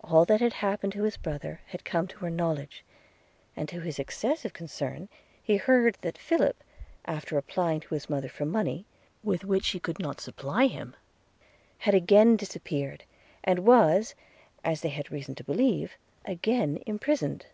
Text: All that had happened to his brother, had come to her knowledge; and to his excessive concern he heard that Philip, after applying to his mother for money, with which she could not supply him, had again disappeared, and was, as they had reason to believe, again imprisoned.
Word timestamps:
All 0.00 0.24
that 0.24 0.40
had 0.40 0.54
happened 0.54 0.92
to 0.94 1.04
his 1.04 1.16
brother, 1.16 1.60
had 1.68 1.84
come 1.84 2.08
to 2.08 2.18
her 2.24 2.28
knowledge; 2.28 2.84
and 3.54 3.68
to 3.68 3.78
his 3.82 4.00
excessive 4.00 4.52
concern 4.52 5.08
he 5.40 5.58
heard 5.58 5.96
that 6.00 6.18
Philip, 6.18 6.60
after 7.04 7.38
applying 7.38 7.78
to 7.78 7.94
his 7.94 8.10
mother 8.10 8.28
for 8.28 8.44
money, 8.46 8.84
with 9.22 9.44
which 9.44 9.64
she 9.66 9.78
could 9.78 10.00
not 10.00 10.20
supply 10.20 10.66
him, 10.66 10.96
had 11.78 11.94
again 11.94 12.34
disappeared, 12.34 13.04
and 13.44 13.60
was, 13.60 14.16
as 14.64 14.80
they 14.80 14.88
had 14.88 15.12
reason 15.12 15.36
to 15.36 15.44
believe, 15.44 15.96
again 16.24 16.82
imprisoned. 16.84 17.46